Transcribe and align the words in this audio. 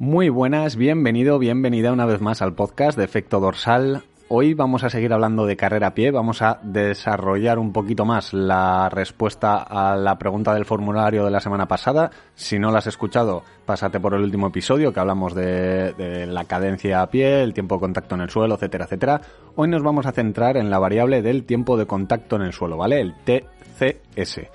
Muy 0.00 0.30
buenas, 0.30 0.76
bienvenido, 0.76 1.38
bienvenida 1.38 1.92
una 1.92 2.06
vez 2.06 2.22
más 2.22 2.40
al 2.40 2.54
podcast 2.54 2.96
de 2.96 3.04
Efecto 3.04 3.38
Dorsal. 3.38 4.02
Hoy 4.30 4.54
vamos 4.54 4.82
a 4.82 4.88
seguir 4.88 5.12
hablando 5.12 5.44
de 5.44 5.58
carrera 5.58 5.88
a 5.88 5.94
pie, 5.94 6.10
vamos 6.10 6.40
a 6.40 6.58
desarrollar 6.62 7.58
un 7.58 7.74
poquito 7.74 8.06
más 8.06 8.32
la 8.32 8.88
respuesta 8.88 9.58
a 9.58 9.96
la 9.96 10.16
pregunta 10.16 10.54
del 10.54 10.64
formulario 10.64 11.22
de 11.26 11.30
la 11.30 11.40
semana 11.40 11.68
pasada. 11.68 12.10
Si 12.34 12.58
no 12.58 12.70
la 12.70 12.78
has 12.78 12.86
escuchado, 12.86 13.42
pásate 13.66 14.00
por 14.00 14.14
el 14.14 14.22
último 14.22 14.46
episodio 14.46 14.90
que 14.90 15.00
hablamos 15.00 15.34
de, 15.34 15.92
de 15.92 16.26
la 16.26 16.46
cadencia 16.46 17.02
a 17.02 17.10
pie, 17.10 17.42
el 17.42 17.52
tiempo 17.52 17.74
de 17.74 17.80
contacto 17.80 18.14
en 18.14 18.22
el 18.22 18.30
suelo, 18.30 18.54
etcétera, 18.54 18.86
etcétera. 18.86 19.20
Hoy 19.54 19.68
nos 19.68 19.82
vamos 19.82 20.06
a 20.06 20.12
centrar 20.12 20.56
en 20.56 20.70
la 20.70 20.78
variable 20.78 21.20
del 21.20 21.44
tiempo 21.44 21.76
de 21.76 21.84
contacto 21.84 22.36
en 22.36 22.42
el 22.42 22.54
suelo, 22.54 22.78
¿vale? 22.78 23.02
El 23.02 23.12
TCS. 23.16 24.48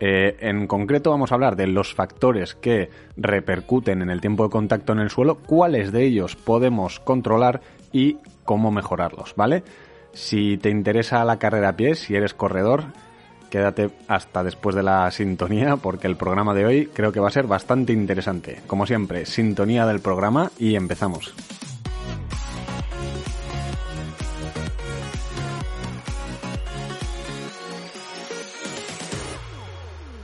Eh, 0.00 0.38
en 0.40 0.66
concreto 0.66 1.10
vamos 1.10 1.30
a 1.30 1.34
hablar 1.34 1.56
de 1.56 1.66
los 1.66 1.94
factores 1.94 2.54
que 2.54 2.88
repercuten 3.18 4.00
en 4.00 4.08
el 4.08 4.22
tiempo 4.22 4.44
de 4.44 4.50
contacto 4.50 4.94
en 4.94 5.00
el 5.00 5.10
suelo, 5.10 5.36
cuáles 5.36 5.92
de 5.92 6.04
ellos 6.04 6.36
podemos 6.36 7.00
controlar 7.00 7.60
y 7.92 8.16
cómo 8.44 8.70
mejorarlos, 8.70 9.34
¿vale? 9.36 9.62
Si 10.12 10.56
te 10.56 10.70
interesa 10.70 11.24
la 11.24 11.38
carrera 11.38 11.70
a 11.70 11.76
pie, 11.76 11.94
si 11.94 12.16
eres 12.16 12.32
corredor, 12.32 12.84
quédate 13.50 13.90
hasta 14.08 14.42
después 14.42 14.74
de 14.74 14.82
la 14.82 15.10
sintonía 15.10 15.76
porque 15.76 16.06
el 16.06 16.16
programa 16.16 16.54
de 16.54 16.64
hoy 16.64 16.86
creo 16.86 17.12
que 17.12 17.20
va 17.20 17.28
a 17.28 17.32
ser 17.32 17.46
bastante 17.46 17.92
interesante. 17.92 18.60
Como 18.66 18.86
siempre, 18.86 19.26
sintonía 19.26 19.86
del 19.86 20.00
programa 20.00 20.50
y 20.58 20.76
empezamos. 20.76 21.34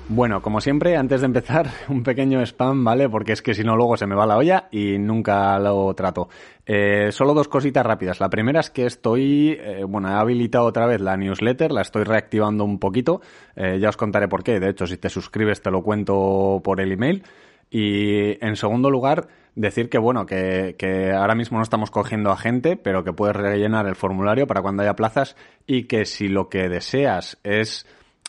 Bueno, 0.08 0.40
como 0.40 0.60
siempre, 0.60 0.96
antes 0.96 1.20
de 1.20 1.26
empezar, 1.26 1.68
un 1.88 2.04
pequeño 2.04 2.40
spam, 2.40 2.84
¿vale? 2.84 3.08
Porque 3.08 3.32
es 3.32 3.42
que 3.42 3.54
si 3.54 3.64
no 3.64 3.74
luego 3.74 3.96
se 3.96 4.06
me 4.06 4.14
va 4.14 4.24
la 4.24 4.36
olla 4.36 4.68
y 4.70 4.98
nunca 4.98 5.58
lo 5.58 5.92
trato. 5.94 6.28
Eh, 6.64 7.10
solo 7.10 7.34
dos 7.34 7.48
cositas 7.48 7.84
rápidas. 7.84 8.20
La 8.20 8.30
primera 8.30 8.60
es 8.60 8.70
que 8.70 8.86
estoy, 8.86 9.58
eh, 9.60 9.82
bueno, 9.82 10.08
he 10.08 10.12
habilitado 10.12 10.66
otra 10.66 10.86
vez 10.86 11.00
la 11.00 11.16
newsletter, 11.16 11.72
la 11.72 11.82
estoy 11.82 12.04
reactivando 12.04 12.64
un 12.64 12.78
poquito. 12.78 13.20
Eh, 13.56 13.78
ya 13.80 13.88
os 13.88 13.96
contaré 13.96 14.28
por 14.28 14.44
qué. 14.44 14.60
De 14.60 14.70
hecho, 14.70 14.86
si 14.86 14.96
te 14.96 15.08
suscribes 15.08 15.60
te 15.60 15.72
lo 15.72 15.82
cuento 15.82 16.60
por 16.62 16.80
el 16.80 16.92
email. 16.92 17.24
Y 17.68 18.44
en 18.44 18.54
segundo 18.54 18.90
lugar, 18.90 19.26
decir 19.56 19.88
que 19.88 19.98
bueno, 19.98 20.24
que, 20.24 20.76
que, 20.78 21.10
ahora 21.10 21.34
mismo 21.34 21.58
no 21.58 21.64
estamos 21.64 21.90
cogiendo 21.90 22.30
a 22.30 22.36
gente, 22.36 22.76
pero 22.76 23.02
que 23.02 23.12
puedes 23.12 23.34
rellenar 23.34 23.88
el 23.88 23.96
formulario 23.96 24.46
para 24.46 24.62
cuando 24.62 24.84
haya 24.84 24.94
plazas 24.94 25.36
y 25.66 25.88
que 25.88 26.04
si 26.04 26.28
lo 26.28 26.48
que 26.48 26.68
deseas 26.68 27.40
es 27.42 27.86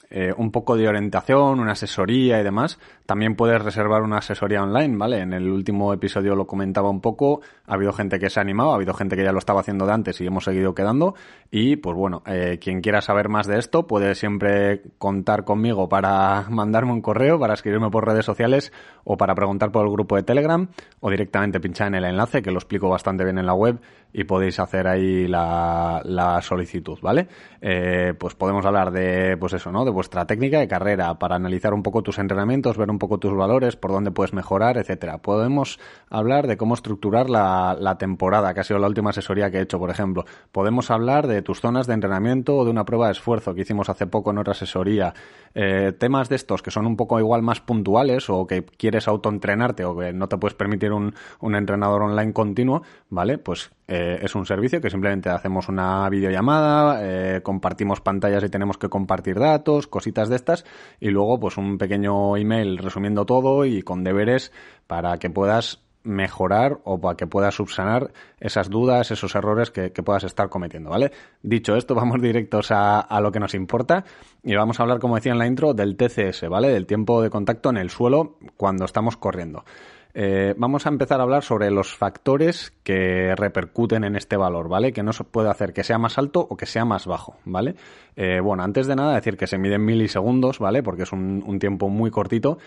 eh, 0.09 0.33
un 0.37 0.51
poco 0.51 0.77
de 0.77 0.87
orientación, 0.87 1.59
una 1.59 1.73
asesoría 1.73 2.39
y 2.39 2.43
demás, 2.43 2.79
también 3.05 3.35
puedes 3.35 3.61
reservar 3.61 4.03
una 4.03 4.19
asesoría 4.19 4.63
online, 4.63 4.95
¿vale? 4.97 5.19
En 5.19 5.33
el 5.33 5.49
último 5.49 5.93
episodio 5.93 6.35
lo 6.35 6.47
comentaba 6.47 6.89
un 6.89 7.01
poco, 7.01 7.41
ha 7.65 7.73
habido 7.73 7.91
gente 7.91 8.17
que 8.17 8.29
se 8.29 8.39
ha 8.39 8.41
animado, 8.41 8.71
ha 8.71 8.75
habido 8.75 8.93
gente 8.93 9.15
que 9.15 9.23
ya 9.23 9.31
lo 9.31 9.39
estaba 9.39 9.61
haciendo 9.61 9.85
de 9.85 9.93
antes 9.93 10.21
y 10.21 10.25
hemos 10.25 10.45
seguido 10.45 10.73
quedando. 10.73 11.15
Y 11.49 11.77
pues 11.77 11.95
bueno, 11.95 12.23
eh, 12.25 12.59
quien 12.61 12.81
quiera 12.81 13.01
saber 13.01 13.29
más 13.29 13.47
de 13.47 13.57
esto 13.57 13.87
puede 13.87 14.15
siempre 14.15 14.81
contar 14.97 15.45
conmigo 15.45 15.87
para 15.87 16.45
mandarme 16.49 16.91
un 16.91 17.01
correo, 17.01 17.39
para 17.39 17.53
escribirme 17.53 17.89
por 17.89 18.05
redes 18.05 18.25
sociales 18.25 18.73
o 19.03 19.17
para 19.17 19.35
preguntar 19.35 19.71
por 19.71 19.85
el 19.85 19.91
grupo 19.91 20.15
de 20.15 20.23
Telegram 20.23 20.67
o 20.99 21.09
directamente 21.09 21.59
pinchar 21.59 21.87
en 21.87 21.95
el 21.95 22.05
enlace 22.05 22.41
que 22.41 22.51
lo 22.51 22.57
explico 22.57 22.89
bastante 22.89 23.23
bien 23.23 23.37
en 23.37 23.45
la 23.45 23.53
web 23.53 23.79
y 24.13 24.23
podéis 24.23 24.59
hacer 24.59 24.87
ahí 24.87 25.27
la, 25.27 26.39
solicitud, 26.41 26.97
¿vale? 27.01 27.27
Eh, 27.61 28.13
pues 28.17 28.35
podemos 28.35 28.65
hablar 28.65 28.91
de, 28.91 29.37
pues 29.37 29.53
eso, 29.53 29.71
¿no? 29.71 29.85
De 29.85 29.91
vuestra 29.91 30.25
técnica 30.25 30.59
de 30.59 30.67
carrera 30.67 31.13
para 31.19 31.35
analizar 31.35 31.73
un 31.73 31.83
poco 31.83 32.01
tus 32.01 32.17
entrenamientos, 32.17 32.77
ver 32.77 32.89
un 32.89 32.99
poco 32.99 33.17
tus 33.17 33.35
valores, 33.35 33.75
por 33.75 33.91
dónde 33.91 34.11
puedes 34.11 34.33
mejorar, 34.33 34.77
etcétera. 34.77 35.19
Podemos 35.19 35.79
hablar 36.09 36.47
de 36.47 36.57
cómo 36.57 36.73
estructurar 36.73 37.29
la, 37.29 37.75
la 37.79 37.97
temporada, 37.97 38.53
que 38.53 38.61
ha 38.61 38.63
sido 38.63 38.79
la 38.79 38.87
última 38.87 39.11
asesoría 39.11 39.51
que 39.51 39.57
he 39.57 39.61
hecho, 39.61 39.79
por 39.79 39.89
ejemplo. 39.89 40.25
Podemos 40.51 40.89
hablar 40.89 41.27
de 41.27 41.36
tus 41.41 41.61
zonas 41.61 41.87
de 41.87 41.93
entrenamiento 41.93 42.57
o 42.57 42.65
de 42.65 42.71
una 42.71 42.85
prueba 42.85 43.07
de 43.07 43.13
esfuerzo 43.13 43.53
que 43.53 43.61
hicimos 43.61 43.89
hace 43.89 44.07
poco 44.07 44.31
en 44.31 44.37
otra 44.37 44.51
asesoría. 44.51 45.13
Eh, 45.53 45.93
temas 45.97 46.29
de 46.29 46.35
estos 46.35 46.61
que 46.61 46.71
son 46.71 46.85
un 46.85 46.95
poco 46.95 47.19
igual 47.19 47.41
más 47.41 47.61
puntuales 47.61 48.29
o 48.29 48.45
que 48.45 48.63
quieres 48.65 49.07
autoentrenarte 49.07 49.85
o 49.85 49.97
que 49.97 50.13
no 50.13 50.27
te 50.27 50.37
puedes 50.37 50.55
permitir 50.55 50.91
un, 50.91 51.13
un 51.39 51.55
entrenador 51.55 52.03
online 52.03 52.33
continuo, 52.33 52.83
¿vale? 53.09 53.37
Pues 53.37 53.71
eh, 53.87 54.19
es 54.21 54.35
un 54.35 54.45
servicio 54.45 54.81
que 54.81 54.89
simplemente 54.89 55.29
hacemos 55.29 55.69
una 55.69 56.09
videollamada, 56.09 56.99
eh, 57.01 57.41
compartimos 57.41 58.01
pantallas 58.01 58.43
y 58.43 58.49
tenemos 58.49 58.77
que 58.77 58.89
compartir 58.89 59.39
datos, 59.39 59.87
cositas 59.87 60.27
de 60.29 60.35
estas, 60.35 60.65
y 60.99 61.09
luego 61.09 61.39
pues 61.39 61.57
un 61.57 61.77
pequeño 61.77 62.35
email 62.35 62.77
resumiendo 62.77 63.25
todo 63.25 63.65
y 63.65 63.81
con 63.81 64.03
deberes 64.03 64.51
para 64.87 65.17
que 65.17 65.29
puedas 65.29 65.86
mejorar 66.07 66.79
o 66.83 66.99
para 66.99 67.17
que 67.17 67.27
puedas 67.27 67.55
subsanar 67.55 68.11
esas 68.39 68.69
dudas, 68.69 69.11
esos 69.11 69.35
errores 69.35 69.71
que, 69.71 69.89
puedas 69.89 70.23
estar 70.23 70.49
cometiendo, 70.49 70.89
¿vale? 70.89 71.11
Dicho 71.43 71.75
esto, 71.75 71.95
vamos 71.95 72.21
directos 72.21 72.71
a, 72.71 72.99
a, 72.99 73.21
lo 73.21 73.31
que 73.31 73.39
nos 73.39 73.53
importa 73.53 74.05
y 74.43 74.55
vamos 74.55 74.79
a 74.79 74.83
hablar, 74.83 74.99
como 74.99 75.15
decía 75.15 75.33
en 75.33 75.39
la 75.39 75.47
intro, 75.47 75.73
del 75.73 75.97
TCS, 75.97 76.47
¿vale? 76.49 76.69
Del 76.69 76.85
tiempo 76.85 77.21
de 77.21 77.29
contacto 77.29 77.69
en 77.69 77.77
el 77.77 77.89
suelo 77.89 78.37
cuando 78.55 78.85
estamos 78.85 79.17
corriendo. 79.17 79.65
Eh, 80.19 80.55
vamos 80.57 80.87
a 80.87 80.89
empezar 80.89 81.19
a 81.19 81.23
hablar 81.23 81.43
sobre 81.43 81.69
los 81.69 81.95
factores 81.95 82.73
que 82.81 83.35
repercuten 83.35 84.03
en 84.03 84.15
este 84.15 84.35
valor, 84.35 84.67
¿vale? 84.67 84.91
Que 84.91 85.03
no 85.03 85.13
se 85.13 85.23
puede 85.23 85.51
hacer 85.51 85.73
que 85.73 85.83
sea 85.83 85.99
más 85.99 86.17
alto 86.17 86.39
o 86.49 86.57
que 86.57 86.65
sea 86.65 86.85
más 86.85 87.05
bajo, 87.05 87.35
¿vale? 87.45 87.75
Eh, 88.15 88.39
bueno, 88.39 88.63
antes 88.63 88.87
de 88.87 88.95
nada 88.95 89.13
decir 89.13 89.37
que 89.37 89.45
se 89.45 89.59
mide 89.59 89.75
en 89.75 89.85
milisegundos, 89.85 90.57
¿vale? 90.57 90.81
Porque 90.81 91.03
es 91.03 91.11
un, 91.11 91.59
tiempo 91.59 91.89
muy 91.89 92.09
cortito 92.09 92.57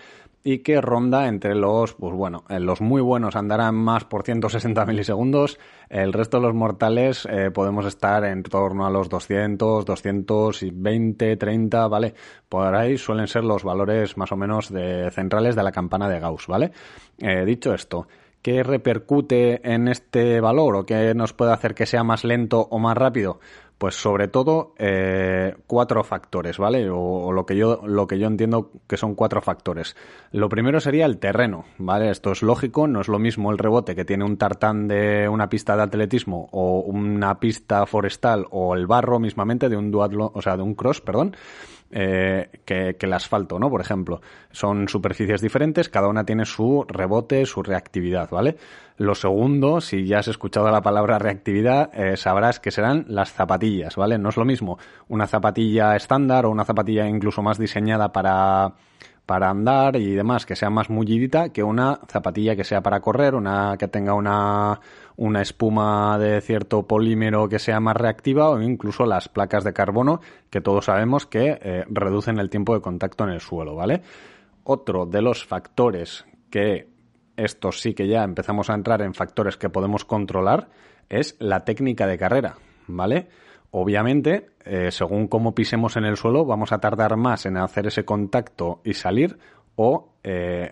y 0.45 0.59
que 0.59 0.79
ronda 0.79 1.27
entre 1.27 1.53
los, 1.53 1.93
pues 1.93 2.13
bueno, 2.13 2.45
los 2.47 2.79
muy 2.79 3.01
buenos 3.01 3.35
andarán 3.35 3.75
más 3.75 4.05
por 4.05 4.23
160 4.23 4.85
milisegundos, 4.85 5.59
el 5.89 6.13
resto 6.13 6.37
de 6.37 6.43
los 6.43 6.55
mortales 6.55 7.27
eh, 7.29 7.51
podemos 7.51 7.85
estar 7.85 8.23
en 8.23 8.43
torno 8.43 8.87
a 8.87 8.89
los 8.89 9.09
200, 9.09 9.83
220, 9.83 11.35
30, 11.35 11.87
¿vale? 11.89 12.13
Por 12.47 12.73
ahí 12.73 12.97
suelen 12.97 13.27
ser 13.27 13.43
los 13.43 13.65
valores 13.65 14.15
más 14.15 14.31
o 14.31 14.37
menos 14.37 14.71
de 14.71 15.11
centrales 15.11 15.57
de 15.57 15.63
la 15.63 15.73
campana 15.73 16.07
de 16.07 16.21
Gauss, 16.21 16.47
¿vale? 16.47 16.71
Eh, 17.21 17.45
dicho 17.45 17.73
esto, 17.73 18.07
¿qué 18.41 18.63
repercute 18.63 19.61
en 19.63 19.87
este 19.87 20.41
valor 20.41 20.75
o 20.75 20.85
qué 20.85 21.13
nos 21.13 21.33
puede 21.33 21.53
hacer 21.53 21.75
que 21.75 21.85
sea 21.85 22.03
más 22.03 22.23
lento 22.23 22.67
o 22.69 22.79
más 22.79 22.97
rápido? 22.97 23.39
Pues 23.77 23.95
sobre 23.95 24.27
todo 24.27 24.75
eh, 24.77 25.55
cuatro 25.65 26.03
factores, 26.03 26.59
¿vale? 26.59 26.87
O, 26.91 27.31
lo 27.31 27.47
que 27.47 27.55
yo 27.55 27.81
lo 27.83 28.05
que 28.05 28.19
yo 28.19 28.27
entiendo 28.27 28.69
que 28.87 28.95
son 28.95 29.15
cuatro 29.15 29.41
factores. 29.41 29.95
Lo 30.31 30.49
primero 30.49 30.79
sería 30.79 31.07
el 31.07 31.17
terreno, 31.17 31.65
¿vale? 31.79 32.11
Esto 32.11 32.31
es 32.31 32.43
lógico, 32.43 32.87
no 32.87 33.01
es 33.01 33.07
lo 33.07 33.17
mismo 33.17 33.51
el 33.51 33.57
rebote 33.57 33.95
que 33.95 34.05
tiene 34.05 34.23
un 34.23 34.37
tartán 34.37 34.87
de 34.87 35.27
una 35.27 35.49
pista 35.49 35.75
de 35.75 35.81
atletismo 35.81 36.47
o 36.51 36.81
una 36.81 37.39
pista 37.39 37.87
forestal 37.87 38.45
o 38.51 38.75
el 38.75 38.85
barro 38.85 39.19
mismamente 39.19 39.67
de 39.67 39.77
un 39.77 39.89
duatlón, 39.89 40.29
o 40.33 40.41
sea, 40.43 40.57
de 40.57 40.63
un 40.63 40.75
cross, 40.75 41.01
perdón. 41.01 41.35
Eh, 41.93 42.49
que, 42.63 42.95
que, 42.97 43.05
el 43.05 43.11
asfalto, 43.11 43.59
¿no? 43.59 43.69
Por 43.69 43.81
ejemplo, 43.81 44.21
son 44.51 44.87
superficies 44.87 45.41
diferentes, 45.41 45.89
cada 45.89 46.07
una 46.07 46.23
tiene 46.23 46.45
su 46.45 46.85
rebote, 46.87 47.45
su 47.45 47.63
reactividad, 47.63 48.29
¿vale? 48.29 48.55
Lo 48.95 49.13
segundo, 49.13 49.81
si 49.81 50.05
ya 50.05 50.19
has 50.19 50.29
escuchado 50.29 50.71
la 50.71 50.81
palabra 50.81 51.19
reactividad, 51.19 51.89
eh, 51.93 52.15
sabrás 52.15 52.61
que 52.61 52.71
serán 52.71 53.03
las 53.09 53.33
zapatillas, 53.33 53.97
¿vale? 53.97 54.17
No 54.17 54.29
es 54.29 54.37
lo 54.37 54.45
mismo 54.45 54.77
una 55.09 55.27
zapatilla 55.27 55.95
estándar 55.97 56.45
o 56.45 56.51
una 56.51 56.63
zapatilla 56.63 57.07
incluso 57.07 57.41
más 57.41 57.57
diseñada 57.57 58.13
para 58.13 58.73
para 59.25 59.49
andar 59.49 59.95
y 59.95 60.13
demás, 60.13 60.45
que 60.45 60.55
sea 60.55 60.69
más 60.69 60.89
mullidita 60.89 61.49
que 61.49 61.63
una 61.63 61.99
zapatilla 62.07 62.55
que 62.55 62.63
sea 62.63 62.81
para 62.81 62.99
correr, 62.99 63.35
una 63.35 63.77
que 63.77 63.87
tenga 63.87 64.13
una, 64.13 64.79
una 65.15 65.41
espuma 65.41 66.17
de 66.17 66.41
cierto 66.41 66.87
polímero 66.87 67.47
que 67.47 67.59
sea 67.59 67.79
más 67.79 67.95
reactiva 67.95 68.49
o 68.49 68.61
incluso 68.61 69.05
las 69.05 69.29
placas 69.29 69.63
de 69.63 69.73
carbono 69.73 70.21
que 70.49 70.61
todos 70.61 70.85
sabemos 70.85 71.25
que 71.25 71.59
eh, 71.61 71.85
reducen 71.89 72.39
el 72.39 72.49
tiempo 72.49 72.73
de 72.73 72.81
contacto 72.81 73.23
en 73.23 73.31
el 73.31 73.41
suelo, 73.41 73.75
¿vale? 73.75 74.01
Otro 74.63 75.05
de 75.05 75.21
los 75.21 75.45
factores 75.45 76.25
que 76.49 76.89
estos 77.37 77.81
sí 77.81 77.93
que 77.93 78.07
ya 78.07 78.23
empezamos 78.23 78.69
a 78.69 78.73
entrar 78.73 79.01
en 79.01 79.13
factores 79.13 79.57
que 79.57 79.69
podemos 79.69 80.05
controlar 80.05 80.69
es 81.09 81.35
la 81.39 81.65
técnica 81.65 82.07
de 82.07 82.17
carrera, 82.17 82.55
¿vale? 82.87 83.27
Obviamente, 83.71 84.47
eh, 84.65 84.91
según 84.91 85.27
cómo 85.27 85.55
pisemos 85.55 85.95
en 85.95 86.03
el 86.03 86.17
suelo, 86.17 86.45
vamos 86.45 86.73
a 86.73 86.79
tardar 86.79 87.15
más 87.15 87.45
en 87.45 87.57
hacer 87.57 87.87
ese 87.87 88.03
contacto 88.03 88.81
y 88.83 88.93
salir 88.93 89.37
o 89.75 90.13
eh, 90.23 90.71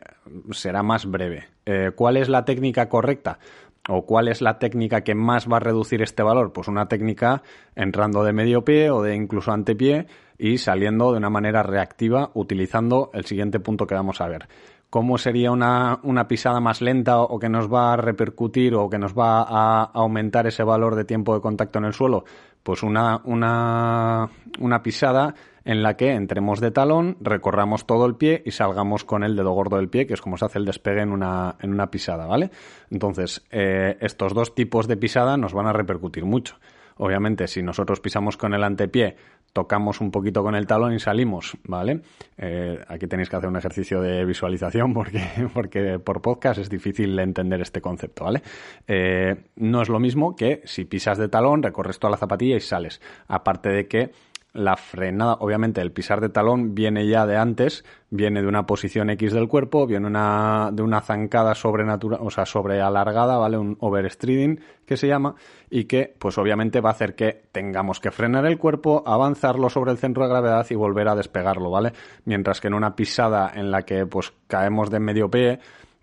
será 0.51 0.83
más 0.83 1.05
breve. 1.05 1.47
Eh, 1.65 1.91
¿Cuál 1.95 2.17
es 2.17 2.27
la 2.27 2.43
técnica 2.43 2.89
correcta? 2.89 3.39
¿O 3.87 4.05
cuál 4.05 4.27
es 4.27 4.41
la 4.41 4.59
técnica 4.59 5.01
que 5.01 5.15
más 5.15 5.47
va 5.47 5.57
a 5.57 5.61
reducir 5.61 6.01
este 6.01 6.21
valor? 6.23 6.51
Pues 6.51 6.67
una 6.67 6.87
técnica 6.87 7.41
entrando 7.73 8.23
de 8.23 8.33
medio 8.33 8.65
pie 8.65 8.91
o 8.91 9.01
de 9.01 9.15
incluso 9.15 9.51
antepié 9.51 10.07
y 10.37 10.57
saliendo 10.57 11.11
de 11.11 11.17
una 11.17 11.29
manera 11.29 11.63
reactiva 11.63 12.31
utilizando 12.33 13.09
el 13.13 13.25
siguiente 13.25 13.59
punto 13.59 13.87
que 13.87 13.95
vamos 13.95 14.19
a 14.19 14.27
ver. 14.27 14.47
¿Cómo 14.89 15.17
sería 15.19 15.51
una, 15.51 15.99
una, 16.01 16.27
pisada 16.27 16.59
más 16.59 16.81
lenta 16.81 17.21
o 17.21 17.37
que 17.37 17.47
nos 17.47 17.71
va 17.71 17.93
a 17.93 17.97
repercutir 17.97 18.73
o 18.73 18.89
que 18.89 18.97
nos 18.97 19.13
va 19.13 19.43
a 19.43 19.83
aumentar 19.83 20.47
ese 20.47 20.63
valor 20.63 20.95
de 20.95 21.05
tiempo 21.05 21.35
de 21.35 21.41
contacto 21.41 21.77
en 21.77 21.85
el 21.85 21.93
suelo? 21.93 22.25
Pues 22.63 22.81
una, 22.81 23.21
una, 23.23 24.29
una 24.59 24.81
pisada 24.81 25.35
en 25.63 25.83
la 25.83 25.95
que 25.95 26.13
entremos 26.13 26.59
de 26.59 26.71
talón, 26.71 27.17
recorramos 27.21 27.85
todo 27.85 28.07
el 28.07 28.15
pie 28.15 28.41
y 28.43 28.49
salgamos 28.49 29.03
con 29.03 29.23
el 29.23 29.35
dedo 29.35 29.51
gordo 29.51 29.77
del 29.77 29.89
pie, 29.89 30.07
que 30.07 30.15
es 30.15 30.21
como 30.21 30.37
se 30.37 30.45
hace 30.45 30.57
el 30.57 30.65
despegue 30.65 31.01
en 31.01 31.11
una, 31.11 31.55
en 31.59 31.71
una 31.71 31.91
pisada, 31.91 32.25
¿vale? 32.25 32.49
Entonces, 32.89 33.45
eh, 33.51 33.95
estos 34.01 34.33
dos 34.33 34.55
tipos 34.55 34.87
de 34.87 34.97
pisada 34.97 35.37
nos 35.37 35.53
van 35.53 35.67
a 35.67 35.73
repercutir 35.73 36.25
mucho. 36.25 36.55
Obviamente, 37.01 37.47
si 37.47 37.63
nosotros 37.63 38.01
pisamos 38.01 38.35
con 38.35 38.53
el 38.53 38.63
antepié, 38.63 39.15
tocamos 39.53 40.01
un 40.01 40.11
poquito 40.11 40.43
con 40.43 40.53
el 40.53 40.67
talón 40.67 40.93
y 40.93 40.99
salimos, 40.99 41.57
¿vale? 41.63 42.01
Eh, 42.37 42.77
aquí 42.87 43.07
tenéis 43.07 43.29
que 43.29 43.37
hacer 43.37 43.49
un 43.49 43.55
ejercicio 43.55 44.01
de 44.01 44.25
visualización 44.25 44.93
porque, 44.93 45.21
porque 45.53 45.99
por 45.99 46.21
podcast 46.21 46.59
es 46.59 46.69
difícil 46.69 47.17
entender 47.19 47.61
este 47.61 47.79
concepto, 47.79 48.25
¿vale? 48.25 48.41
Eh, 48.85 49.33
no 49.55 49.81
es 49.81 49.87
lo 49.87 49.99
mismo 49.99 50.35
que 50.35 50.61
si 50.65 50.83
pisas 50.83 51.17
de 51.17 51.29
talón, 51.29 51.63
recorres 51.63 51.99
toda 51.99 52.11
la 52.11 52.17
zapatilla 52.17 52.57
y 52.57 52.59
sales. 52.59 53.01
Aparte 53.27 53.69
de 53.69 53.87
que 53.87 54.11
la 54.53 54.75
frenada, 54.75 55.37
obviamente 55.39 55.79
el 55.79 55.91
pisar 55.91 56.21
de 56.21 56.29
talón 56.29 56.73
viene 56.73 57.07
ya 57.07 57.27
de 57.27 57.37
antes, 57.37 57.85
viene 58.09 58.41
de 58.41 58.47
una 58.47 58.65
posición 58.65 59.11
X 59.11 59.31
del 59.31 59.47
cuerpo, 59.47 59.85
viene 59.85 60.07
una, 60.07 60.71
de 60.73 60.81
una 60.81 61.01
zancada 61.01 61.53
sobrenatural, 61.53 62.19
o 62.23 62.31
sea, 62.31 62.45
sobre 62.45 62.81
alargada, 62.81 63.37
¿vale? 63.37 63.57
Un 63.57 63.77
overstriding 63.79 64.59
que 64.87 64.97
se 64.97 65.07
llama, 65.07 65.35
y 65.69 65.85
que, 65.85 66.15
pues 66.17 66.37
obviamente 66.39 66.81
va 66.81 66.89
a 66.89 66.93
hacer 66.93 67.15
que 67.15 67.43
tengamos 67.51 67.99
que 67.99 68.09
frenar 68.09 68.47
el 68.47 68.57
cuerpo, 68.57 69.03
avanzarlo 69.05 69.69
sobre 69.69 69.91
el 69.91 69.99
centro 69.99 70.23
de 70.23 70.29
gravedad 70.29 70.65
y 70.69 70.75
volver 70.75 71.09
a 71.09 71.15
despegarlo, 71.15 71.69
¿vale? 71.69 71.93
Mientras 72.25 72.59
que 72.59 72.67
en 72.67 72.73
una 72.73 72.95
pisada 72.95 73.51
en 73.53 73.69
la 73.69 73.83
que, 73.83 74.07
pues, 74.07 74.33
caemos 74.47 74.89
de 74.89 74.99
medio 74.99 75.29
pie, 75.29 75.59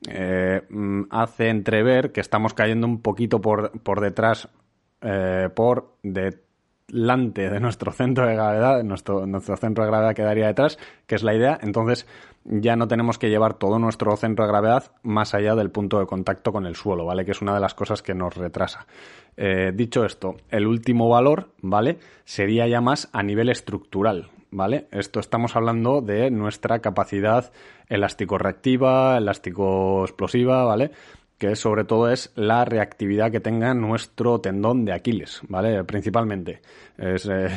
eh, 0.08 0.62
mm, 0.70 1.02
hace 1.10 1.48
entrever 1.48 2.12
que 2.12 2.20
estamos 2.20 2.54
cayendo 2.54 2.86
un 2.86 3.02
poquito 3.02 3.40
por, 3.40 3.72
por 3.82 4.00
detrás, 4.00 4.48
eh, 5.00 5.48
por 5.54 5.96
de 6.02 6.45
delante 6.88 7.50
de 7.50 7.60
nuestro 7.60 7.92
centro 7.92 8.26
de 8.26 8.34
gravedad, 8.34 8.82
nuestro, 8.84 9.26
nuestro 9.26 9.56
centro 9.56 9.84
de 9.84 9.90
gravedad 9.90 10.14
quedaría 10.14 10.46
detrás, 10.46 10.78
que 11.06 11.16
es 11.16 11.22
la 11.22 11.34
idea, 11.34 11.58
entonces 11.60 12.06
ya 12.44 12.76
no 12.76 12.86
tenemos 12.86 13.18
que 13.18 13.28
llevar 13.28 13.54
todo 13.54 13.78
nuestro 13.78 14.16
centro 14.16 14.44
de 14.44 14.52
gravedad 14.52 14.92
más 15.02 15.34
allá 15.34 15.56
del 15.56 15.70
punto 15.70 15.98
de 15.98 16.06
contacto 16.06 16.52
con 16.52 16.64
el 16.64 16.76
suelo, 16.76 17.04
¿vale? 17.04 17.24
Que 17.24 17.32
es 17.32 17.42
una 17.42 17.54
de 17.54 17.60
las 17.60 17.74
cosas 17.74 18.02
que 18.02 18.14
nos 18.14 18.36
retrasa. 18.36 18.86
Eh, 19.36 19.72
dicho 19.74 20.04
esto, 20.04 20.36
el 20.50 20.66
último 20.66 21.08
valor, 21.08 21.50
¿vale? 21.60 21.98
Sería 22.24 22.68
ya 22.68 22.80
más 22.80 23.10
a 23.12 23.22
nivel 23.24 23.48
estructural, 23.48 24.30
¿vale? 24.52 24.86
Esto 24.92 25.18
estamos 25.18 25.56
hablando 25.56 26.02
de 26.02 26.30
nuestra 26.30 26.78
capacidad 26.78 27.52
elástico 27.88 28.38
reactiva, 28.38 29.16
elástico 29.18 30.04
explosiva, 30.04 30.64
¿vale? 30.64 30.92
Que 31.38 31.54
sobre 31.54 31.84
todo 31.84 32.10
es 32.10 32.32
la 32.34 32.64
reactividad 32.64 33.30
que 33.30 33.40
tenga 33.40 33.74
nuestro 33.74 34.40
tendón 34.40 34.84
de 34.84 34.92
Aquiles, 34.92 35.42
¿vale? 35.48 35.84
Principalmente. 35.84 36.62
Eh, 36.98 37.48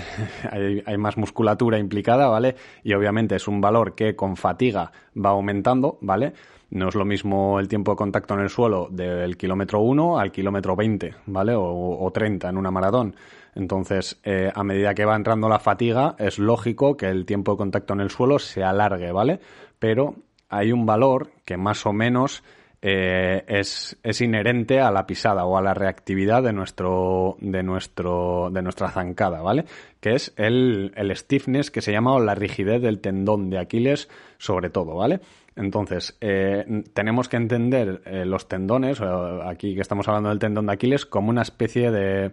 hay, 0.85 0.97
más 0.97 1.17
musculatura 1.17 1.79
implicada, 1.79 2.27
¿vale? 2.27 2.55
Y 2.83 2.93
obviamente 2.93 3.35
es 3.35 3.47
un 3.47 3.61
valor 3.61 3.95
que 3.95 4.15
con 4.15 4.35
fatiga 4.35 4.91
va 5.15 5.29
aumentando, 5.29 5.97
¿vale? 6.01 6.33
No 6.71 6.89
es 6.89 6.95
lo 6.95 7.05
mismo 7.05 7.59
el 7.59 7.67
tiempo 7.67 7.91
de 7.91 7.97
contacto 7.97 8.33
en 8.33 8.41
el 8.41 8.49
suelo 8.49 8.89
del 8.91 9.37
kilómetro 9.37 9.79
1 9.79 10.19
al 10.19 10.31
kilómetro 10.31 10.75
20, 10.75 11.15
¿vale? 11.27 11.53
O, 11.55 12.11
30 12.13 12.49
en 12.49 12.57
una 12.57 12.69
maratón. 12.69 13.15
Entonces, 13.55 14.19
eh, 14.23 14.51
a 14.53 14.63
medida 14.63 14.93
que 14.93 15.05
va 15.05 15.15
entrando 15.15 15.49
la 15.49 15.59
fatiga, 15.59 16.15
es 16.19 16.37
lógico 16.37 16.95
que 16.95 17.07
el 17.07 17.25
tiempo 17.25 17.53
de 17.53 17.57
contacto 17.57 17.93
en 17.93 18.01
el 18.01 18.11
suelo 18.11 18.37
se 18.39 18.63
alargue, 18.63 19.11
¿vale? 19.11 19.39
Pero 19.79 20.15
hay 20.49 20.71
un 20.71 20.85
valor 20.85 21.31
que 21.45 21.57
más 21.57 21.85
o 21.85 21.93
menos 21.93 22.43
eh, 22.81 23.43
es, 23.47 23.97
es, 24.03 24.21
inherente 24.21 24.79
a 24.79 24.91
la 24.91 25.05
pisada 25.05 25.45
o 25.45 25.57
a 25.57 25.61
la 25.61 25.73
reactividad 25.73 26.43
de 26.43 26.53
nuestro, 26.53 27.37
de 27.41 27.61
nuestro, 27.61 28.49
de 28.51 28.61
nuestra 28.61 28.89
zancada, 28.89 29.41
¿vale? 29.41 29.65
Que 29.99 30.13
es 30.13 30.33
el, 30.37 30.93
el 30.95 31.15
stiffness 31.15 31.71
que 31.71 31.81
se 31.81 31.91
llama 31.91 32.13
o 32.13 32.19
la 32.19 32.35
rigidez 32.35 32.81
del 32.81 32.99
tendón 32.99 33.49
de 33.49 33.59
Aquiles, 33.59 34.09
sobre 34.37 34.69
todo, 34.69 34.95
¿vale? 34.95 35.19
Entonces, 35.57 36.17
eh, 36.21 36.83
tenemos 36.93 37.27
que 37.27 37.35
entender 37.35 38.01
eh, 38.05 38.23
los 38.25 38.47
tendones, 38.47 39.01
aquí 39.01 39.75
que 39.75 39.81
estamos 39.81 40.07
hablando 40.07 40.29
del 40.29 40.39
tendón 40.39 40.67
de 40.67 40.73
Aquiles, 40.73 41.05
como 41.05 41.31
una 41.31 41.41
especie 41.41 41.91
de, 41.91 42.31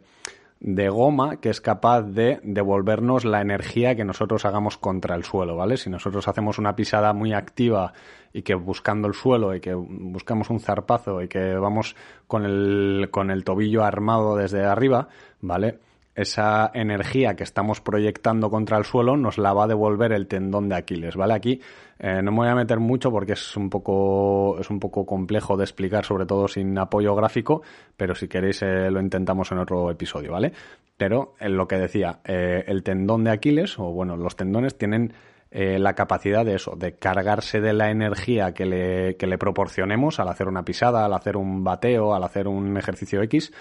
de 0.61 0.89
goma 0.89 1.41
que 1.41 1.51
es 1.51 1.61
capaz 1.61 2.03
de 2.03 2.41
devolvernos 2.43 3.25
la 3.25 3.41
energía 3.41 3.95
que 3.95 4.05
nosotros 4.05 4.45
hagamos 4.45 4.79
contra 4.79 5.15
el 5.15 5.25
suelo, 5.25 5.57
¿vale? 5.57 5.77
Si 5.77 5.91
nosotros 5.91 6.27
hacemos 6.29 6.59
una 6.59 6.75
pisada 6.75 7.13
muy 7.13 7.33
activa 7.33 7.93
y 8.33 8.43
que 8.43 8.55
buscando 8.55 9.09
el 9.09 9.15
suelo 9.15 9.55
y 9.55 9.61
que 9.61 9.75
buscamos 9.75 10.51
un 10.51 10.61
zarpazo 10.61 11.23
y 11.23 11.29
que 11.29 11.55
vamos 11.55 11.95
con 12.27 12.45
el, 12.45 13.09
con 13.11 13.31
el 13.31 13.45
tobillo 13.45 13.85
armado 13.85 14.37
desde 14.37 14.65
arriba, 14.65 15.09
¿vale? 15.41 15.79
Esa 16.17 16.71
energía 16.73 17.37
que 17.37 17.45
estamos 17.45 17.83
proyectando 17.83 18.51
contra 18.51 18.79
el 18.79 18.85
suelo 18.85 19.19
nos 19.19 19.37
la 19.37 19.53
va 19.53 19.65
a 19.65 19.67
devolver 19.67 20.13
el 20.13 20.27
tendón 20.27 20.69
de 20.71 20.75
Aquiles, 20.75 21.15
¿vale? 21.15 21.35
Aquí 21.35 21.61
eh, 21.99 22.23
no 22.23 22.33
me 22.33 22.39
voy 22.39 22.49
a 22.49 22.55
meter 22.55 22.81
mucho 22.81 23.11
porque 23.11 23.35
es 23.35 23.57
un 23.57 23.69
poco 23.69 24.59
es 24.59 24.71
un 24.71 24.81
poco 24.81 25.05
complejo 25.05 25.59
de 25.59 25.65
explicar, 25.65 26.07
sobre 26.07 26.25
todo 26.25 26.49
sin 26.49 26.77
apoyo 26.79 27.15
gráfico, 27.15 27.63
pero 27.99 28.15
si 28.15 28.29
queréis 28.29 28.63
eh, 28.63 28.91
lo 28.91 29.01
intentamos 29.01 29.53
en 29.53 29.59
otro 29.59 29.91
episodio, 29.91 30.33
¿vale? 30.33 30.53
Pero 30.97 31.35
en 31.39 31.55
lo 31.55 31.69
que 31.69 31.77
decía, 31.77 32.21
eh, 32.25 32.65
el 32.67 32.83
tendón 32.83 33.23
de 33.25 33.33
Aquiles, 33.33 33.79
o 33.79 33.93
bueno, 33.93 34.17
los 34.17 34.35
tendones 34.35 34.77
tienen 34.77 35.13
la 35.49 35.95
capacidad 35.95 36.45
de 36.45 36.57
eso, 36.57 36.77
de 36.77 36.97
cargarse 36.97 37.63
de 37.63 37.73
la 37.73 37.91
energía 37.91 38.53
que 38.53 38.67
le, 38.67 39.17
que 39.17 39.27
le 39.27 39.39
proporcionemos 39.39 40.21
al 40.21 40.29
hacer 40.29 40.49
una 40.49 40.65
pisada, 40.65 41.07
al 41.07 41.15
hacer 41.15 41.39
un 41.39 41.65
bateo, 41.65 42.15
al 42.15 42.25
hacer 42.25 42.47
un 42.47 42.77
ejercicio 42.77 43.23
X, 43.23 43.53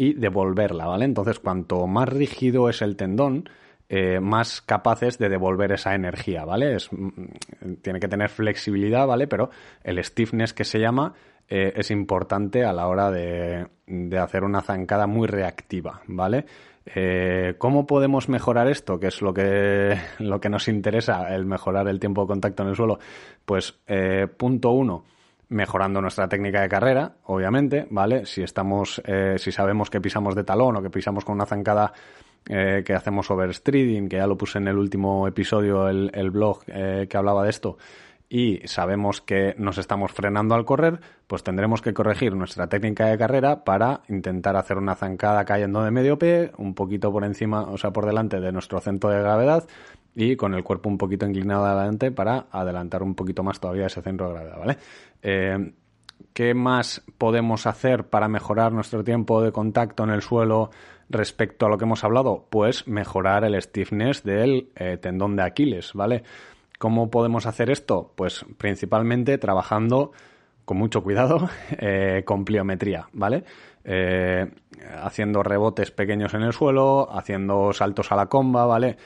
y 0.00 0.14
devolverla, 0.14 0.86
¿vale? 0.86 1.04
Entonces, 1.04 1.40
cuanto 1.40 1.86
más 1.86 2.08
rígido 2.08 2.70
es 2.70 2.80
el 2.80 2.96
tendón, 2.96 3.50
eh, 3.86 4.18
más 4.18 4.62
capaces 4.62 5.18
de 5.18 5.28
devolver 5.28 5.72
esa 5.72 5.94
energía, 5.94 6.46
¿vale? 6.46 6.76
Es, 6.76 6.90
mm, 6.90 7.74
tiene 7.82 8.00
que 8.00 8.08
tener 8.08 8.30
flexibilidad, 8.30 9.06
¿vale? 9.06 9.26
Pero 9.26 9.50
el 9.84 10.02
stiffness 10.02 10.54
que 10.54 10.64
se 10.64 10.78
llama 10.78 11.12
eh, 11.50 11.74
es 11.76 11.90
importante 11.90 12.64
a 12.64 12.72
la 12.72 12.86
hora 12.86 13.10
de, 13.10 13.66
de, 13.86 14.18
hacer 14.18 14.42
una 14.42 14.62
zancada 14.62 15.06
muy 15.06 15.28
reactiva, 15.28 16.00
¿vale? 16.06 16.46
Eh, 16.86 17.56
¿Cómo 17.58 17.86
podemos 17.86 18.30
mejorar 18.30 18.68
esto? 18.68 18.98
Que 18.98 19.08
es 19.08 19.20
lo 19.20 19.34
que, 19.34 19.98
lo 20.18 20.40
que 20.40 20.48
nos 20.48 20.66
interesa, 20.68 21.34
el 21.34 21.44
mejorar 21.44 21.88
el 21.88 22.00
tiempo 22.00 22.22
de 22.22 22.28
contacto 22.28 22.62
en 22.62 22.70
el 22.70 22.76
suelo. 22.76 22.98
Pues, 23.44 23.78
punto 24.38 24.70
uno, 24.70 25.04
mejorando 25.50 26.00
nuestra 26.00 26.28
técnica 26.28 26.62
de 26.62 26.68
carrera, 26.68 27.16
obviamente, 27.24 27.86
¿vale? 27.90 28.24
Si 28.24 28.42
estamos, 28.42 29.02
eh, 29.04 29.34
si 29.38 29.52
sabemos 29.52 29.90
que 29.90 30.00
pisamos 30.00 30.34
de 30.34 30.44
talón 30.44 30.76
o 30.76 30.82
que 30.82 30.90
pisamos 30.90 31.24
con 31.24 31.34
una 31.34 31.44
zancada 31.44 31.92
eh, 32.48 32.82
que 32.86 32.94
hacemos 32.94 33.30
overstreeding, 33.30 34.08
que 34.08 34.16
ya 34.16 34.26
lo 34.26 34.38
puse 34.38 34.58
en 34.58 34.68
el 34.68 34.78
último 34.78 35.26
episodio, 35.26 35.88
el, 35.88 36.30
blog 36.30 36.62
eh, 36.68 37.06
que 37.10 37.16
hablaba 37.16 37.44
de 37.44 37.50
esto, 37.50 37.78
y 38.28 38.60
sabemos 38.66 39.20
que 39.20 39.56
nos 39.58 39.76
estamos 39.76 40.12
frenando 40.12 40.54
al 40.54 40.64
correr, 40.64 41.00
pues 41.26 41.42
tendremos 41.42 41.82
que 41.82 41.92
corregir 41.92 42.36
nuestra 42.36 42.68
técnica 42.68 43.06
de 43.06 43.18
carrera 43.18 43.64
para 43.64 44.02
intentar 44.08 44.54
hacer 44.54 44.78
una 44.78 44.94
zancada 44.94 45.44
cayendo 45.44 45.82
de 45.82 45.90
medio 45.90 46.16
pie, 46.16 46.52
un 46.56 46.74
poquito 46.74 47.10
por 47.10 47.24
encima, 47.24 47.62
o 47.62 47.76
sea, 47.76 47.92
por 47.92 48.06
delante 48.06 48.38
de 48.38 48.52
nuestro 48.52 48.80
centro 48.80 49.10
de 49.10 49.20
gravedad, 49.20 49.66
y 50.14 50.36
con 50.36 50.54
el 50.54 50.64
cuerpo 50.64 50.88
un 50.88 50.98
poquito 50.98 51.26
inclinado 51.26 51.64
adelante 51.64 52.10
para 52.10 52.46
adelantar 52.50 53.02
un 53.02 53.14
poquito 53.14 53.42
más 53.42 53.60
todavía 53.60 53.86
ese 53.86 54.02
centro 54.02 54.28
de 54.28 54.34
gravedad, 54.34 54.58
¿vale? 54.58 54.78
Eh, 55.22 55.72
¿Qué 56.32 56.54
más 56.54 57.02
podemos 57.16 57.66
hacer 57.66 58.08
para 58.08 58.28
mejorar 58.28 58.72
nuestro 58.72 59.02
tiempo 59.02 59.42
de 59.42 59.52
contacto 59.52 60.04
en 60.04 60.10
el 60.10 60.22
suelo 60.22 60.70
respecto 61.08 61.66
a 61.66 61.68
lo 61.68 61.78
que 61.78 61.84
hemos 61.84 62.04
hablado? 62.04 62.46
Pues 62.50 62.86
mejorar 62.86 63.44
el 63.44 63.60
stiffness 63.60 64.22
del 64.22 64.68
eh, 64.76 64.98
tendón 64.98 65.36
de 65.36 65.42
Aquiles, 65.44 65.94
¿vale? 65.94 66.22
¿Cómo 66.78 67.10
podemos 67.10 67.46
hacer 67.46 67.70
esto? 67.70 68.12
Pues 68.16 68.44
principalmente 68.58 69.38
trabajando 69.38 70.12
con 70.64 70.76
mucho 70.76 71.02
cuidado 71.02 71.48
eh, 71.78 72.22
con 72.24 72.44
pliometría, 72.44 73.08
¿vale? 73.12 73.44
haciendo 75.02 75.42
rebotes 75.42 75.90
pequeños 75.90 76.34
en 76.34 76.42
el 76.42 76.52
suelo, 76.52 77.08
haciendo 77.10 77.72
saltos 77.72 78.12
a 78.12 78.16
la 78.16 78.26
comba, 78.26 78.66
¿vale? 78.66 78.98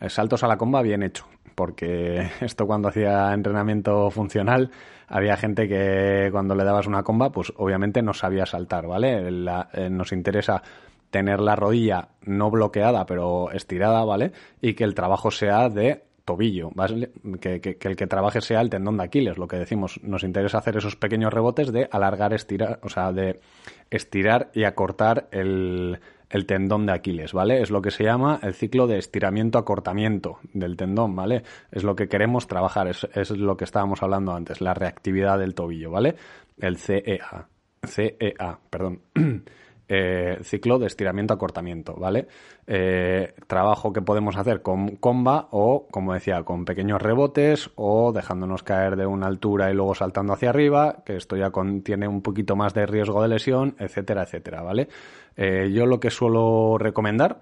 Eh, 0.00 0.08
saltos 0.08 0.42
a 0.44 0.48
la 0.48 0.56
comba 0.56 0.82
bien 0.82 1.02
hecho, 1.02 1.26
porque 1.54 2.30
esto 2.40 2.66
cuando 2.66 2.88
hacía 2.88 3.32
entrenamiento 3.32 4.10
funcional 4.10 4.70
había 5.08 5.36
gente 5.36 5.68
que 5.68 6.28
cuando 6.30 6.54
le 6.54 6.64
dabas 6.64 6.86
una 6.86 7.02
comba, 7.02 7.30
pues 7.30 7.52
obviamente 7.56 8.02
no 8.02 8.12
sabía 8.12 8.46
saltar, 8.46 8.86
¿vale? 8.86 9.28
Eh, 9.72 9.90
nos 9.90 10.12
interesa 10.12 10.62
tener 11.10 11.40
la 11.40 11.56
rodilla 11.56 12.08
no 12.22 12.50
bloqueada, 12.50 13.06
pero 13.06 13.50
estirada, 13.50 14.04
¿vale? 14.04 14.32
Y 14.60 14.74
que 14.74 14.84
el 14.84 14.94
trabajo 14.94 15.30
sea 15.30 15.70
de 15.70 16.04
tobillo, 16.26 16.70
¿vale? 16.74 17.10
que, 17.40 17.58
que, 17.62 17.78
el 17.80 17.96
que 17.96 18.06
trabaje 18.06 18.42
sea 18.42 18.60
el 18.60 18.68
tendón 18.68 18.98
de 18.98 19.04
Aquiles, 19.04 19.38
lo 19.38 19.48
que 19.48 19.56
decimos. 19.56 19.98
Nos 20.02 20.24
interesa 20.24 20.58
hacer 20.58 20.76
esos 20.76 20.94
pequeños 20.94 21.32
rebotes 21.32 21.72
de 21.72 21.88
alargar, 21.90 22.34
estirar, 22.34 22.80
o 22.82 22.90
sea, 22.90 23.12
de 23.12 23.40
estirar 23.88 24.50
y 24.52 24.64
acortar 24.64 25.28
el, 25.30 25.98
el 26.30 26.46
tendón 26.46 26.86
de 26.86 26.92
Aquiles, 26.92 27.32
¿vale? 27.32 27.62
Es 27.62 27.70
lo 27.70 27.80
que 27.80 27.90
se 27.90 28.04
llama 28.04 28.38
el 28.42 28.54
ciclo 28.54 28.86
de 28.86 28.98
estiramiento-acortamiento 28.98 30.38
del 30.52 30.76
tendón, 30.76 31.16
¿vale? 31.16 31.42
Es 31.70 31.84
lo 31.84 31.96
que 31.96 32.08
queremos 32.08 32.46
trabajar, 32.46 32.88
es, 32.88 33.30
lo 33.30 33.56
que 33.56 33.64
estábamos 33.64 34.02
hablando 34.02 34.34
antes, 34.34 34.60
la 34.60 34.74
reactividad 34.74 35.38
del 35.38 35.54
tobillo, 35.54 35.90
¿vale? 35.90 36.16
El 36.58 36.76
CEA, 36.76 37.48
CEA, 37.86 38.58
perdón. 38.70 39.00
Eh, 39.90 40.40
ciclo 40.42 40.78
de 40.78 40.86
estiramiento-acortamiento, 40.86 41.94
¿vale? 41.94 42.28
Eh, 42.66 43.32
trabajo 43.46 43.90
que 43.90 44.02
podemos 44.02 44.36
hacer 44.36 44.60
con 44.60 44.96
comba 44.96 45.48
o, 45.50 45.86
como 45.90 46.12
decía, 46.12 46.42
con 46.42 46.66
pequeños 46.66 47.00
rebotes 47.00 47.70
o 47.74 48.12
dejándonos 48.12 48.62
caer 48.62 48.96
de 48.96 49.06
una 49.06 49.28
altura 49.28 49.70
y 49.70 49.74
luego 49.74 49.94
saltando 49.94 50.34
hacia 50.34 50.50
arriba, 50.50 51.02
que 51.06 51.16
esto 51.16 51.36
ya 51.36 51.50
tiene 51.82 52.06
un 52.06 52.20
poquito 52.20 52.54
más 52.54 52.74
de 52.74 52.84
riesgo 52.84 53.22
de 53.22 53.28
lesión, 53.28 53.76
etcétera, 53.78 54.24
etcétera, 54.24 54.60
¿vale? 54.60 54.88
Eh, 55.36 55.70
yo 55.72 55.86
lo 55.86 56.00
que 56.00 56.10
suelo 56.10 56.76
recomendar 56.76 57.40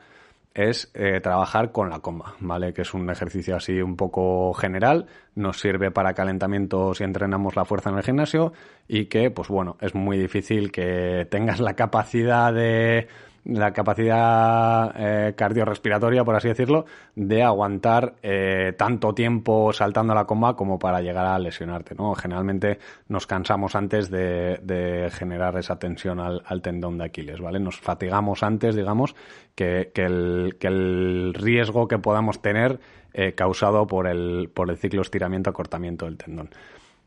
es 0.56 0.90
eh, 0.94 1.20
trabajar 1.20 1.70
con 1.70 1.90
la 1.90 2.00
comba, 2.00 2.34
¿vale? 2.40 2.72
Que 2.72 2.80
es 2.80 2.94
un 2.94 3.10
ejercicio 3.10 3.56
así 3.56 3.82
un 3.82 3.94
poco 3.94 4.54
general, 4.54 5.06
nos 5.34 5.60
sirve 5.60 5.90
para 5.90 6.14
calentamiento 6.14 6.94
si 6.94 7.04
entrenamos 7.04 7.56
la 7.56 7.66
fuerza 7.66 7.90
en 7.90 7.98
el 7.98 8.02
gimnasio 8.02 8.54
y 8.88 9.04
que, 9.04 9.30
pues 9.30 9.48
bueno, 9.48 9.76
es 9.82 9.94
muy 9.94 10.16
difícil 10.16 10.72
que 10.72 11.28
tengas 11.30 11.60
la 11.60 11.74
capacidad 11.74 12.54
de 12.54 13.06
la 13.48 13.72
capacidad 13.72 14.92
eh, 14.96 15.34
cardiorrespiratoria, 15.34 16.24
por 16.24 16.34
así 16.34 16.48
decirlo, 16.48 16.84
de 17.14 17.42
aguantar 17.42 18.14
eh, 18.22 18.74
tanto 18.76 19.14
tiempo 19.14 19.72
saltando 19.72 20.12
a 20.12 20.16
la 20.16 20.24
comba 20.24 20.56
como 20.56 20.78
para 20.78 21.00
llegar 21.00 21.26
a 21.26 21.38
lesionarte, 21.38 21.94
¿no? 21.94 22.14
Generalmente 22.14 22.78
nos 23.08 23.26
cansamos 23.26 23.76
antes 23.76 24.10
de, 24.10 25.08
generar 25.12 25.56
esa 25.58 25.78
tensión 25.78 26.18
al, 26.20 26.62
tendón 26.62 26.98
de 26.98 27.04
Aquiles, 27.04 27.40
¿vale? 27.40 27.60
Nos 27.60 27.78
fatigamos 27.78 28.42
antes, 28.42 28.74
digamos, 28.74 29.14
que, 29.54 29.92
el, 29.94 30.56
que 30.58 30.66
el 30.66 31.32
riesgo 31.34 31.86
que 31.86 31.98
podamos 31.98 32.42
tener 32.42 32.80
eh, 33.14 33.32
causado 33.34 33.86
por 33.86 34.08
el, 34.08 34.50
por 34.52 34.70
el 34.70 34.76
ciclo 34.76 35.02
estiramiento-acortamiento 35.02 36.06
del 36.06 36.16
tendón 36.16 36.50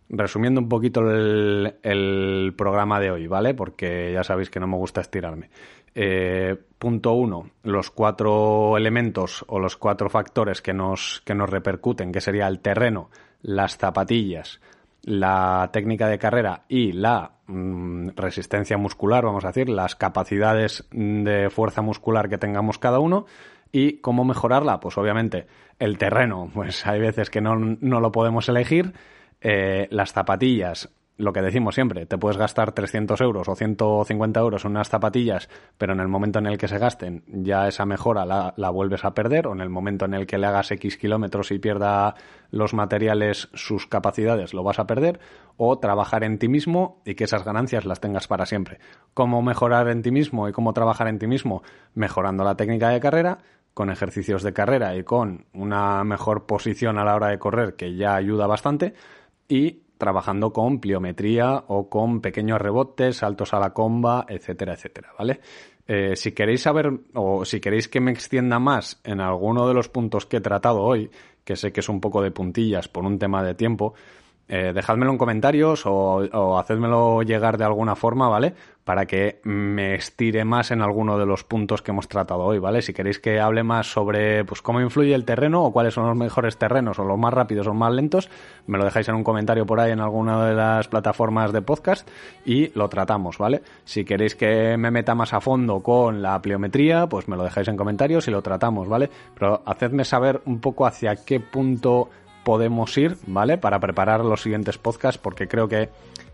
resumiendo 0.09 0.59
un 0.59 0.69
poquito 0.69 1.01
el, 1.01 1.75
el, 1.83 2.53
programa 2.57 2.99
de 2.99 3.11
hoy, 3.11 3.27
¿vale? 3.27 3.53
Porque 3.53 4.11
ya 4.13 4.23
sabéis 4.23 4.49
que 4.49 4.59
no 4.59 4.67
me 4.67 4.77
gusta 4.77 5.01
estirarme. 5.01 5.49
Eh, 5.95 6.55
punto 6.77 7.13
uno, 7.13 7.49
los 7.63 7.91
cuatro 7.91 8.77
elementos 8.77 9.43
o 9.47 9.59
los 9.59 9.77
cuatro 9.77 10.09
factores 10.09 10.61
que 10.61 10.73
nos, 10.73 11.21
que 11.25 11.35
nos 11.35 11.49
repercuten, 11.49 12.11
que 12.11 12.21
sería 12.21 12.47
el 12.47 12.59
terreno, 12.59 13.09
las 13.41 13.77
zapatillas, 13.77 14.59
la 15.03 15.69
técnica 15.71 16.07
de 16.07 16.19
carrera 16.19 16.63
y 16.67 16.91
la 16.91 17.31
mm, 17.47 18.09
resistencia 18.15 18.77
muscular, 18.77 19.23
vamos 19.25 19.45
a 19.45 19.49
decir, 19.49 19.69
las 19.69 19.95
capacidades 19.95 20.87
de 20.91 21.49
fuerza 21.49 21.81
muscular 21.81 22.29
que 22.29 22.37
tengamos 22.37 22.77
cada 22.79 22.99
uno. 22.99 23.25
¿Y 23.71 23.97
cómo 23.97 24.25
mejorarla? 24.25 24.79
Pues 24.79 24.97
obviamente 24.97 25.45
el 25.77 25.97
terreno, 25.97 26.49
pues 26.53 26.85
hay 26.87 26.99
veces 26.99 27.29
que 27.29 27.41
no, 27.41 27.55
no 27.55 27.99
lo 27.99 28.11
podemos 28.11 28.49
elegir. 28.49 28.93
Eh, 29.41 29.87
las 29.91 30.11
zapatillas, 30.11 30.89
lo 31.19 31.33
que 31.33 31.41
decimos 31.41 31.75
siempre, 31.75 32.05
te 32.05 32.17
puedes 32.17 32.37
gastar 32.37 32.71
300 32.71 33.19
euros 33.19 33.49
o 33.49 33.55
150 33.55 34.39
euros 34.39 34.63
en 34.63 34.71
unas 34.71 34.87
zapatillas, 34.87 35.49
pero 35.77 35.91
en 35.91 35.99
el 35.99 36.07
momento 36.07 36.39
en 36.39 36.47
el 36.47 36.57
que 36.57 36.69
se 36.69 36.77
gasten 36.77 37.23
ya 37.27 37.67
esa 37.67 37.85
mejora 37.85 38.25
la, 38.25 38.69
vuelves 38.69 39.03
a 39.03 39.13
perder, 39.13 39.47
o 39.47 39.53
en 39.53 39.59
el 39.59 39.69
momento 39.69 40.05
en 40.05 40.13
el 40.13 40.25
que 40.25 40.37
le 40.37 40.47
hagas 40.47 40.71
X 40.71 40.97
kilómetros 40.97 41.51
y 41.51 41.59
pierda 41.59 42.15
los 42.51 42.73
materiales 42.73 43.49
sus 43.53 43.85
capacidades, 43.85 44.53
lo 44.53 44.63
vas 44.63 44.79
a 44.79 44.87
perder, 44.87 45.19
o 45.57 45.77
trabajar 45.77 46.23
en 46.23 46.39
ti 46.39 46.47
mismo 46.47 47.01
y 47.05 47.15
que 47.15 47.25
esas 47.25 47.43
ganancias 47.43 47.83
las 47.83 47.99
tengas 47.99 48.27
para 48.27 48.45
siempre. 48.45 48.79
¿Cómo 49.13 49.41
mejorar 49.41 49.89
en 49.89 50.01
ti 50.01 50.11
mismo 50.11 50.47
y 50.47 50.53
cómo 50.53 50.71
trabajar 50.71 51.09
en 51.09 51.19
ti 51.19 51.27
mismo? 51.27 51.63
Mejorando 51.95 52.45
la 52.45 52.55
técnica 52.55 52.89
de 52.89 53.01
carrera, 53.01 53.39
con 53.73 53.89
ejercicios 53.89 54.43
de 54.43 54.53
carrera 54.53 54.95
y 54.95 55.03
con 55.03 55.45
una 55.53 56.03
mejor 56.03 56.45
posición 56.45 56.97
a 56.97 57.03
la 57.03 57.15
hora 57.15 57.27
de 57.27 57.39
correr, 57.39 57.75
que 57.75 57.95
ya 57.95 58.15
ayuda 58.15 58.47
bastante, 58.47 58.93
y 59.49 59.81
trabajando 59.97 60.53
con 60.53 60.79
pliometría 60.79 61.65
o 61.67 61.89
con 61.89 62.21
pequeños 62.21 62.61
rebotes, 62.61 63.17
saltos 63.17 63.53
a 63.53 63.59
la 63.59 63.73
comba, 63.73 64.25
etcétera, 64.29 64.73
etcétera, 64.73 65.13
¿vale? 65.19 65.41
Eh, 65.85 66.15
si 66.15 66.31
queréis 66.31 66.61
saber 66.61 66.91
o 67.15 67.43
si 67.43 67.59
queréis 67.59 67.89
que 67.89 67.99
me 67.99 68.11
extienda 68.11 68.59
más 68.59 69.01
en 69.03 69.19
alguno 69.19 69.67
de 69.67 69.73
los 69.73 69.89
puntos 69.89 70.25
que 70.25 70.37
he 70.37 70.41
tratado 70.41 70.83
hoy, 70.83 71.09
que 71.43 71.57
sé 71.57 71.73
que 71.73 71.81
es 71.81 71.89
un 71.89 71.99
poco 71.99 72.21
de 72.21 72.31
puntillas 72.31 72.87
por 72.87 73.03
un 73.03 73.19
tema 73.19 73.43
de 73.43 73.55
tiempo, 73.55 73.95
eh, 74.49 74.73
dejádmelo 74.73 75.11
en 75.11 75.17
comentarios 75.17 75.85
o, 75.85 76.27
o 76.33 76.59
hacedmelo 76.59 77.21
llegar 77.21 77.57
de 77.57 77.65
alguna 77.65 77.95
forma, 77.95 78.27
¿vale? 78.27 78.55
para 78.89 79.05
que 79.05 79.39
me 79.43 79.93
estire 79.93 80.43
más 80.45 80.71
en 80.71 80.81
alguno 80.81 81.19
de 81.19 81.27
los 81.27 81.43
puntos 81.43 81.83
que 81.83 81.91
hemos 81.91 82.07
tratado 82.07 82.39
hoy, 82.39 82.57
¿vale? 82.57 82.81
Si 82.81 82.91
queréis 82.91 83.19
que 83.19 83.39
hable 83.39 83.61
más 83.61 83.85
sobre 83.85 84.43
pues 84.45 84.63
cómo 84.63 84.81
influye 84.81 85.13
el 85.13 85.25
terreno 85.25 85.63
o 85.63 85.71
cuáles 85.71 85.93
son 85.93 86.07
los 86.07 86.17
mejores 86.17 86.57
terrenos 86.57 86.97
o 86.97 87.03
los 87.03 87.19
más 87.19 87.31
rápidos 87.31 87.67
o 87.67 87.75
más 87.75 87.93
lentos, 87.93 88.31
me 88.65 88.79
lo 88.79 88.85
dejáis 88.85 89.07
en 89.07 89.13
un 89.13 89.23
comentario 89.23 89.67
por 89.67 89.79
ahí 89.79 89.91
en 89.91 89.99
alguna 89.99 90.43
de 90.43 90.55
las 90.55 90.87
plataformas 90.87 91.53
de 91.53 91.61
podcast 91.61 92.09
y 92.45 92.71
lo 92.75 92.89
tratamos, 92.89 93.37
¿vale? 93.37 93.61
Si 93.83 94.03
queréis 94.05 94.33
que 94.33 94.75
me 94.75 94.89
meta 94.89 95.13
más 95.13 95.33
a 95.33 95.39
fondo 95.39 95.81
con 95.83 96.23
la 96.23 96.41
pliometría, 96.41 97.05
pues 97.05 97.27
me 97.27 97.37
lo 97.37 97.43
dejáis 97.43 97.67
en 97.67 97.77
comentarios 97.77 98.27
y 98.27 98.31
lo 98.31 98.41
tratamos, 98.41 98.87
¿vale? 98.87 99.11
Pero 99.35 99.61
hacedme 99.67 100.03
saber 100.03 100.41
un 100.45 100.59
poco 100.59 100.87
hacia 100.87 101.15
qué 101.15 101.39
punto 101.39 102.09
podemos 102.43 102.97
ir, 102.97 103.17
¿vale? 103.27 103.57
Para 103.57 103.79
preparar 103.79 104.23
los 104.23 104.41
siguientes 104.41 104.77
podcasts 104.77 105.19
porque 105.21 105.47
creo 105.47 105.67
que 105.67 105.89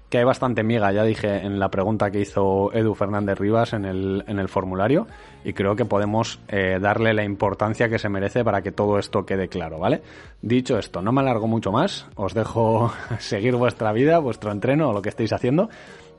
que 0.10 0.20
hay 0.20 0.24
bastante 0.24 0.64
miga, 0.64 0.92
ya 0.92 1.04
dije 1.04 1.46
en 1.46 1.60
la 1.60 1.70
pregunta 1.70 2.12
que 2.12 2.22
hizo 2.22 2.72
Edu 2.74 2.94
Fernández 2.94 3.40
Rivas 3.40 3.74
en 3.74 3.86
el, 3.86 4.24
en 4.28 4.40
el 4.40 4.48
formulario, 4.50 5.08
y 5.44 5.54
creo 5.54 5.76
que 5.76 5.86
podemos 5.86 6.40
eh, 6.48 6.80
darle 6.82 7.14
la 7.14 7.24
importancia 7.24 7.90
que 7.90 8.00
se 8.00 8.10
merece 8.10 8.44
para 8.44 8.62
que 8.62 8.72
todo 8.72 9.00
esto 9.00 9.26
quede 9.26 9.48
claro, 9.48 9.80
¿vale? 9.80 10.02
Dicho 10.42 10.78
esto, 10.78 11.02
no 11.02 11.12
me 11.12 11.22
alargo 11.22 11.48
mucho 11.48 11.72
más, 11.72 12.08
os 12.16 12.34
dejo 12.34 12.94
seguir 13.20 13.56
vuestra 13.56 13.92
vida, 13.94 14.20
vuestro 14.20 14.52
entreno 14.52 14.90
o 14.90 14.94
lo 14.94 15.02
que 15.02 15.10
estéis 15.10 15.34
haciendo. 15.34 15.70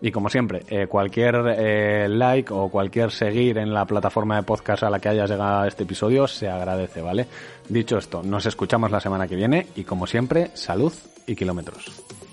Y 0.00 0.12
como 0.12 0.28
siempre, 0.28 0.62
eh, 0.69 0.87
cualquier 0.88 1.37
eh, 1.57 2.07
like 2.09 2.52
o 2.52 2.69
cualquier 2.69 3.11
seguir 3.11 3.57
en 3.57 3.73
la 3.73 3.87
plataforma 3.87 4.37
de 4.37 4.43
podcast 4.43 4.83
a 4.83 4.90
la 4.90 4.99
que 4.99 5.09
hayas 5.09 5.31
llegado 5.31 5.64
este 5.64 5.85
episodio 5.85 6.26
se 6.26 6.50
agradece, 6.50 7.00
¿vale? 7.00 7.26
Dicho 7.66 7.97
esto, 7.97 8.23
nos 8.23 8.45
escuchamos 8.45 8.90
la 8.90 9.00
semana 9.00 9.26
que 9.26 9.37
viene 9.37 9.69
y 9.75 9.85
como 9.85 10.07
siempre, 10.07 10.50
salud 10.52 10.93
y 11.26 11.35
kilómetros. 11.35 12.25